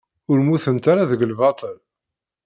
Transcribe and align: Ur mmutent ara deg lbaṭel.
Ur 0.29 0.37
mmutent 0.41 0.85
ara 0.91 1.09
deg 1.11 1.21
lbaṭel. 1.31 1.77